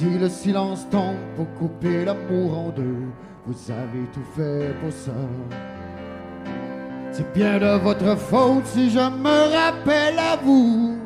[0.00, 3.02] Si le silence tombe pour couper l'amour en deux,
[3.46, 5.12] vous avez tout fait pour ça.
[7.12, 10.96] C'est bien de votre faute si je me rappelle à vous.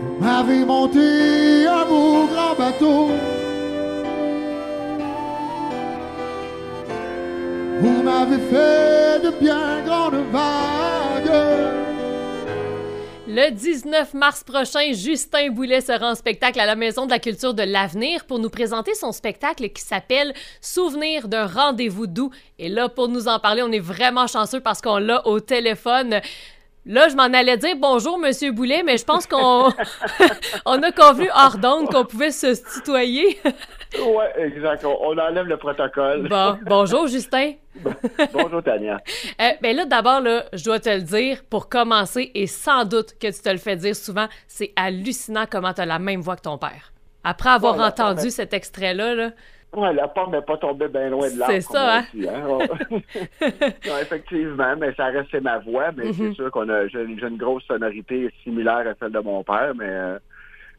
[0.00, 3.10] Vous m'avez monté à vos grand bateau.
[7.80, 11.79] Vous m'avez fait de bien grandes vagues.
[13.32, 17.54] Le 19 mars prochain, Justin Boulet sera en spectacle à la Maison de la Culture
[17.54, 22.32] de l'Avenir pour nous présenter son spectacle qui s'appelle Souvenir d'un rendez-vous doux.
[22.58, 26.20] Et là, pour nous en parler, on est vraiment chanceux parce qu'on l'a au téléphone.
[26.86, 29.68] Là, je m'en allais dire bonjour, Monsieur Boulet, mais je pense qu'on
[30.64, 33.38] on a convenu hors d'onde qu'on pouvait se tutoyer.
[34.00, 34.84] oui, exact.
[34.86, 36.26] On, enlève le protocole.
[36.28, 37.52] Bon, bonjour, Justin.
[38.32, 38.98] bonjour, Tania.
[39.40, 43.18] Euh, ben là, d'abord, là, je dois te le dire, pour commencer, et sans doute
[43.20, 46.36] que tu te le fais dire souvent, c'est hallucinant comment tu as la même voix
[46.36, 46.92] que ton père.
[47.24, 49.30] Après avoir entendu cet extrait-là, là,
[49.72, 51.54] Ouais, la pomme n'est pas tombée bien loin de l'arbre.
[51.54, 52.04] C'est ça, hein?
[52.26, 52.58] hein?
[54.02, 56.34] effectivement, mais ça reste ma voix, mais c'est mhm.
[56.34, 60.18] sûr qu'on a j'ai une grosse sonorité similaire à celle de mon père, mais euh,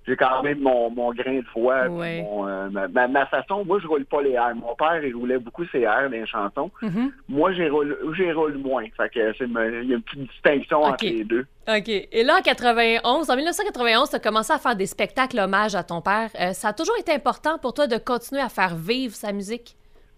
[0.07, 3.63] j'ai quand même mon, mon grain de voix, euh, ma, ma, façon.
[3.63, 4.55] Moi, je roule pas les airs.
[4.55, 6.71] Mon père, il roulait beaucoup ses airs dans les chansons.
[6.81, 7.11] Mm-hmm.
[7.29, 7.95] Moi, j'ai roule,
[8.35, 8.85] roule moins.
[8.97, 11.45] Fait que c'est il y a une petite distinction entre les deux.
[11.67, 11.87] OK.
[11.87, 15.83] Et là, en 91, en 1991, tu as commencé à faire des spectacles hommage à
[15.83, 16.31] ton père.
[16.39, 19.75] Euh, ça a toujours été important pour toi de continuer à faire vivre sa musique?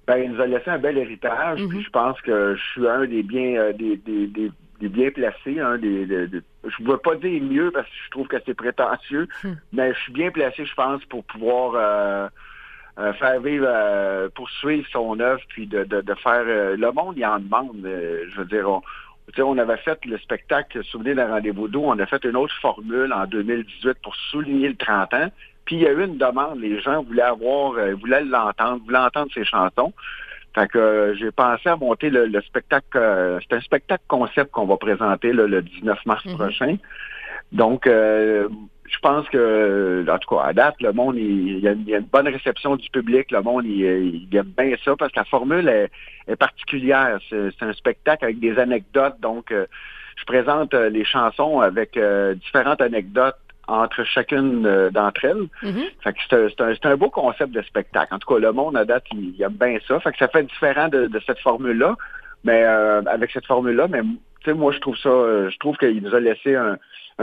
[0.08, 1.59] Ben, il nous a laissé un bel héritage.
[1.59, 1.81] Mm-hmm.
[1.81, 4.52] je pense que je suis un des biens, euh, des, des, des
[4.82, 5.60] bien placé.
[5.60, 9.28] Hein, des, je ne veux pas dire mieux parce que je trouve que c'est prétentieux,
[9.44, 9.54] hmm.
[9.72, 12.28] mais je suis bien placé, je pense, pour pouvoir euh,
[13.00, 16.44] euh, faire vivre, euh, poursuivre son œuvre, puis de, de, faire...
[16.44, 17.78] le monde, il en demande.
[17.84, 18.82] je veux dire, on,
[19.38, 23.12] on avait fait le spectacle Souvenir d'un rendez-vous d'eau, on a fait une autre formule
[23.14, 25.32] en 2018 pour souligner le 30 ans.
[25.66, 29.32] Puis il y a eu une demande, les gens voulaient avoir, voulaient l'entendre, voulaient entendre
[29.34, 29.94] ses chansons.
[30.56, 32.86] Fait que euh, j'ai pensé à monter le, spectacle.
[32.95, 36.36] Euh, c'est un spectacle concept qu'on va présenter le 19 mars mhm.
[36.36, 36.77] prochain.
[37.52, 38.48] Donc, euh,
[38.86, 42.27] je pense que, en tout cas, à date, le monde, il, y, a, une bonne
[42.27, 43.32] réception du public.
[43.32, 47.20] Le monde, il, il aime bien ça parce que la formule est, particulière.
[47.30, 49.20] C'est un spectacle avec des anecdotes.
[49.20, 52.00] Donc, je présente les chansons avec
[52.36, 53.36] différentes anecdotes
[53.68, 55.48] entre chacune euh, d'entre elles.
[55.64, 55.84] Mm-hmm.
[56.04, 58.14] Fait que c'est un, beau concept de spectacle.
[58.14, 60.00] En tout cas, le monde à date, il, y a bien ça.
[60.00, 61.96] Fait que ça fait différent de, cette formule-là.
[62.44, 64.02] Mais euh, avec cette formule-là, mais
[64.54, 66.78] moi je trouve ça, euh, je trouve qu'il nous a laissé un,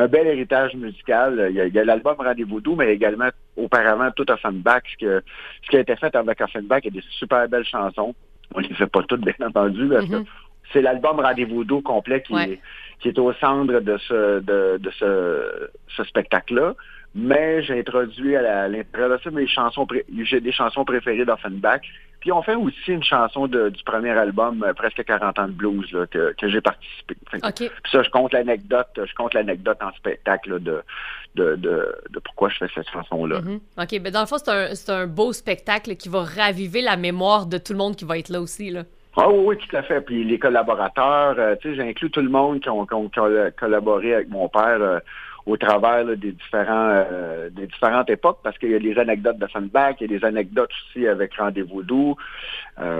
[0.07, 1.49] bel héritage musical.
[1.51, 5.23] Il y a, l'album Rendez-vous doux, mais également auparavant tout Offenbach, ce, que,
[5.63, 8.15] ce qui a été fait avec Offenbach, il y a des super belles chansons.
[8.55, 10.27] On les fait pas toutes, bien entendu, parce que mm-hmm.
[10.73, 12.61] C'est l'album Rendez-vous doux complet qui est
[13.01, 16.75] qui est au centre de ce, de, de ce, ce spectacle-là.
[17.13, 19.85] Mais j'ai introduit à l'intérieur de ça mes chansons,
[20.23, 21.81] j'ai des chansons préférées d'Offenbach.
[22.21, 25.53] Puis on fait aussi une chanson de, du premier album, euh, presque 40 ans de
[25.53, 27.17] blues, là, que, que j'ai participé.
[27.25, 30.83] Puis ça, je compte l'anecdote, je compte l'anecdote en spectacle de,
[31.35, 33.41] de, de, de, pourquoi je fais cette chanson-là.
[33.41, 33.83] Mm-hmm.
[33.83, 37.47] OK, mais dans le fond, c'est un, un beau spectacle qui va raviver la mémoire
[37.47, 38.85] de tout le monde qui va être là aussi, là.
[39.17, 40.01] Ah oui, tout à fait.
[40.01, 44.49] Puis les collaborateurs, euh, tu sais, j'inclus tout le monde qui ont, collaboré avec mon
[44.49, 45.01] père euh,
[45.47, 49.47] au travers des différents euh, des différentes époques, parce qu'il y a des anecdotes de
[49.49, 52.15] Funback, il y a des anecdotes aussi avec Rendez-vous doux,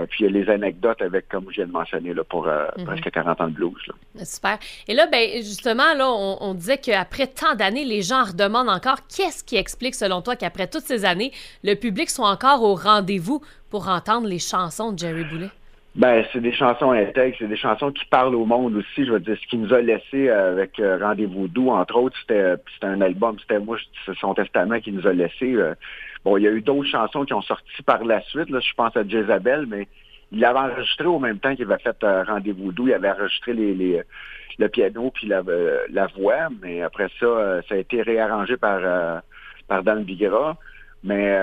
[0.09, 2.85] puis il y a les anecdotes avec, comme je viens de mentionner, là, pour mhm.
[2.85, 3.71] presque 40 ans de blues.
[4.15, 4.57] Super.
[4.87, 9.07] Et là, ben justement, là, on, on disait qu'après tant d'années, les gens redemandent encore
[9.07, 11.31] qu'est-ce qui explique, selon toi, qu'après toutes ces années,
[11.63, 15.49] le public soit encore au rendez-vous pour entendre les chansons de Jerry Boulet?
[15.93, 19.05] Ben, c'est des chansons intègres, c'est des chansons qui parlent au monde aussi.
[19.05, 22.55] Je veux dire, ce qu'il nous a laissé avec euh, Rendez-vous doux, entre autres, c'était
[22.83, 25.53] un album, c'était moi, c'est son testament qui nous a laissé.
[25.53, 25.75] Euh.
[26.23, 28.49] bon, il y a eu d'autres chansons qui ont sorti par la suite.
[28.49, 29.89] Là, je pense à Jezabel, mais
[30.31, 32.87] il avait enregistré au même temps qu'il avait fait euh, Rendez-vous doux.
[32.87, 34.01] Il avait enregistré les, les
[34.59, 35.41] le piano puis la,
[35.89, 39.21] la voix, mais après ça, ça a été réarrangé par
[39.67, 40.55] par Dan Bigra.
[41.03, 41.35] Mais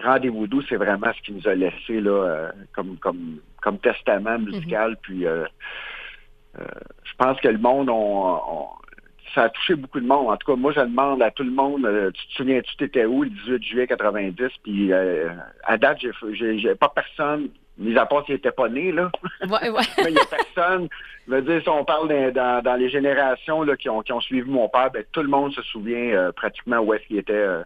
[0.00, 4.38] Rendez-vous doux, c'est vraiment ce qui nous a laissé là, euh, comme, comme, comme testament
[4.38, 4.92] musical.
[4.92, 4.96] Mhm.
[5.02, 5.44] Puis euh,
[6.58, 6.64] euh,
[7.04, 8.68] je pense que le monde, on,
[9.34, 10.28] ça a touché beaucoup de monde.
[10.28, 13.22] En tout cas, moi, je demande à tout le monde, tu te souviens-tu, t'étais où
[13.22, 14.48] le 18 juillet 90?
[14.62, 15.98] Puis à date,
[16.32, 19.10] j'ai, pas personne, mis à part s'il n'était pas né, là.
[19.42, 19.82] Ouais, ouais.
[19.98, 20.88] Mais il n'y a personne.
[21.28, 24.20] Je veux dire, si on parle dans, dans, les générations là, qui, ont, qui ont
[24.20, 27.62] suivi mon père, ben, tout le monde se souvient pratiquement où est-ce qu'il était euh,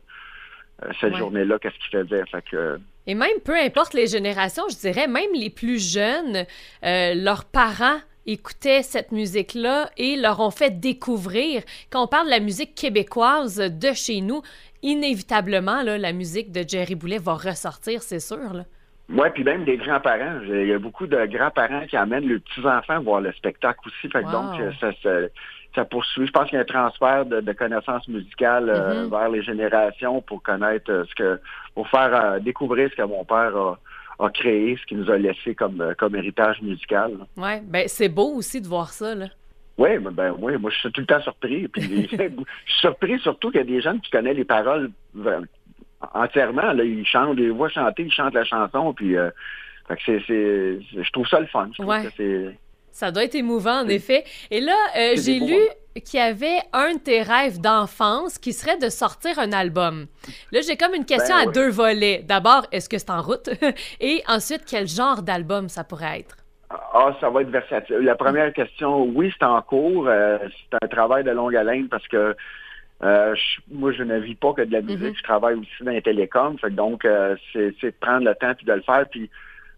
[1.01, 2.25] cette journée-là, qu'est-ce qu'il faisait.
[2.27, 6.45] Fait que, et même, peu importe les générations, je dirais, même les plus jeunes,
[6.85, 11.63] euh, leurs parents écoutaient cette musique-là et leur ont fait découvrir.
[11.91, 14.43] Quand on parle de la musique québécoise de chez nous,
[14.83, 18.65] inévitablement, là, la musique de Jerry Boulet va ressortir, c'est sûr.
[19.09, 20.41] Oui, puis même des grands-parents.
[20.49, 24.11] Il y a beaucoup de grands-parents qui amènent leurs petits-enfants voir le spectacle aussi.
[24.11, 25.11] Fait donc, ça, ça,
[25.85, 26.27] poursuit.
[26.27, 29.11] Je pense qu'il y a un transfert de, connaissances musicales euh, mm-hmm.
[29.11, 31.41] vers les générations pour connaître euh, ce que,
[31.75, 33.53] pour faire euh, découvrir ce que mon père
[34.19, 37.13] a, créé, ce qu'il nous a laissé comme, comme héritage musical.
[37.37, 39.27] Oui, ben c'est beau aussi de voir ça, là.
[39.79, 41.69] Oui, ben, oui, moi je suis tout le temps surpris.
[41.69, 44.91] Puis, je suis surpris surtout qu'il y a des gens qui connaissent les paroles
[46.15, 46.73] entièrement.
[46.73, 49.17] Là, ils chantent, les voix chanter, ils chantent la chanson, puis
[50.07, 51.69] c'est, je trouve ça le fun.
[52.97, 54.25] Ça doit être émouvant, en effet.
[54.51, 55.59] Et là, euh, j'ai lu
[56.01, 60.07] qu'il y avait un de tes rêves d'enfance qui serait de sortir un album.
[60.51, 62.23] Là, j'ai comme une question ben à deux volets.
[62.25, 63.51] D'abord, est-ce que c'est en route?
[64.01, 66.37] Et ensuite, quel genre d'album ça pourrait être?
[66.71, 67.99] Ah, ça va être versatile.
[67.99, 70.09] La première question, oui, c'est en cours.
[70.09, 72.35] Euh, c'est un travail de longue haleine parce que
[73.05, 73.35] euh,
[73.71, 75.01] moi, je ne vis pas que de la musique.
[75.03, 75.19] Mm-hmm.
[75.19, 76.57] Je travaille aussi dans les télécoms.
[76.71, 79.05] donc, euh, c'est de prendre le temps et de le faire.
[79.11, 79.29] Puis,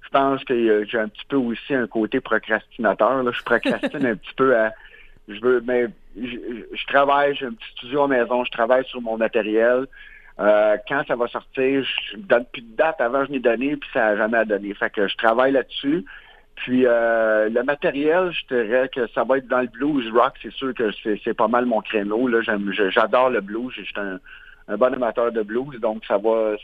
[0.09, 3.23] je pense que j'ai un petit peu aussi un côté procrastinateur.
[3.23, 3.31] Là.
[3.31, 4.73] Je procrastine un petit peu à...
[5.29, 9.19] Je veux, mais je, travaille, j'ai un petit studio à maison, je travaille sur mon
[9.19, 9.87] matériel.
[10.41, 12.99] Euh, quand ça va sortir, je donne plus de date.
[13.01, 14.73] Avant, je n'ai donné, puis ça n'a jamais donné.
[14.73, 16.07] Fait que je travaille là-dessus.
[16.55, 20.35] Puis euh, le matériel, je dirais que ça va être dans le blues rock.
[20.43, 20.91] C'est sûr que
[21.23, 22.27] c'est pas mal mon créneau.
[22.27, 22.41] Là,
[22.89, 23.75] j'adore le blues.
[23.77, 26.57] Je suis un, bon amateur de blues, donc ça va,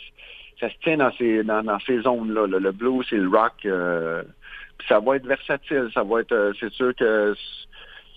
[0.61, 2.47] ça se tient dans ces dans, ces zones-là.
[2.47, 3.53] Le blues et le rock.
[3.67, 4.23] Euh,
[4.79, 5.89] puis ça va être versatile.
[5.95, 7.35] Ça va être, euh, c'est sûr que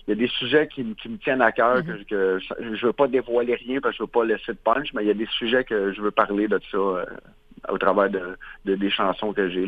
[0.06, 2.06] il y a des sujets qui, me tiennent à cœur, mm-hmm.
[2.06, 4.94] que, je, je veux pas dévoiler rien parce que je veux pas laisser de punch,
[4.94, 7.04] mais il y a des sujets que je veux parler de ça
[7.68, 9.66] au travers de, des chansons que j'ai.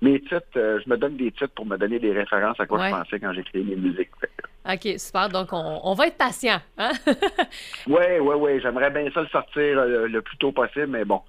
[0.00, 2.86] Mes titres, euh, je me donne des titres pour me donner des références à quoi
[2.86, 4.10] je pensais quand j'ai créé mes musiques.
[4.68, 5.28] OK, super.
[5.28, 6.60] Donc, on, va être patient.
[6.78, 6.90] Hein?
[7.86, 8.60] oui, oui, oui.
[8.60, 11.22] J'aimerais bien ça le sortir euh, le plus tôt possible, mais bon,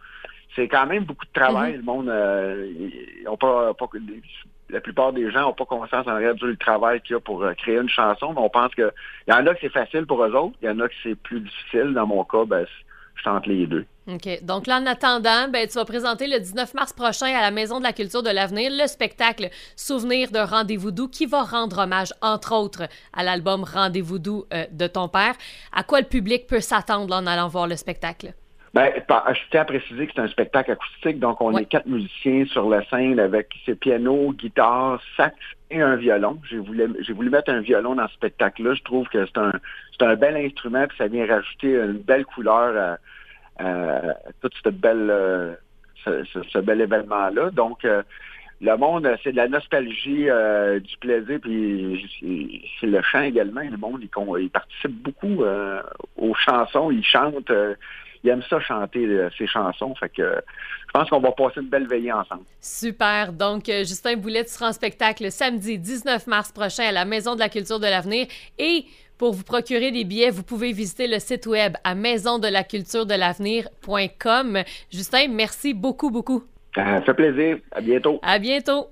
[0.56, 1.74] c'est quand même beaucoup de travail.
[1.74, 1.78] Mm-hmm.
[1.78, 3.74] Le monde, euh, pas,
[4.70, 7.46] la plupart des gens n'ont pas conscience en réalité du travail qu'il y a pour
[7.58, 8.92] créer une chanson, mais on pense que
[9.28, 10.94] il y en a que c'est facile pour eux autres, il y en a que
[11.04, 11.94] c'est plus difficile.
[11.94, 12.66] Dans mon cas, ben,
[13.16, 13.86] je tente les deux.
[14.08, 14.44] OK.
[14.44, 17.78] Donc là, en attendant, ben, tu vas présenter le 19 mars prochain à la Maison
[17.78, 22.14] de la Culture de l'Avenir le spectacle Souvenir d'un rendez-vous doux qui va rendre hommage,
[22.22, 22.84] entre autres,
[23.14, 25.36] à l'album Rendez-vous doux euh, de ton père.
[25.72, 28.34] À quoi le public peut s'attendre en allant voir le spectacle?
[28.74, 32.46] Ben, je tiens à préciser que c'est un spectacle acoustique, donc on est quatre musiciens
[32.46, 35.36] sur la scène avec ses pianos, guitare, sax
[35.70, 36.40] et un violon.
[36.50, 38.74] J'ai voulu, j'ai voulu mettre un violon dans ce spectacle-là.
[38.76, 39.52] Je trouve que c'est un,
[39.92, 42.98] c'est un bel instrument, puis ça vient rajouter une belle couleur
[43.60, 45.54] à, à toute cette belle, euh,
[46.06, 47.50] ce, bel événement-là.
[47.52, 48.04] Donc, euh,
[48.62, 53.62] le monde, c'est de la nostalgie, euh, du plaisir, puis c'est le chant également.
[53.70, 54.10] Le monde, il,
[54.40, 55.44] il participe beaucoup
[56.16, 57.52] aux chansons, il chante
[58.24, 59.96] il aime ça chanter euh, ses chansons.
[59.96, 62.44] Fait que je pense qu'on va passer une belle veillée ensemble.
[62.60, 63.32] Super.
[63.34, 67.34] Donc, euh, Justin Boulet, tu seras en spectacle samedi 19 mars prochain à la Maison
[67.36, 68.28] de la Culture de l'Avenir.
[68.60, 68.86] Et
[69.18, 74.60] pour vous procurer des billets, vous pouvez visiter le site web à maisondelaculturedelavenir.com.
[74.92, 76.44] Justin, merci beaucoup, beaucoup.
[76.76, 77.58] Ça fait plaisir.
[77.72, 78.20] À bientôt.
[78.24, 78.88] À bientôt.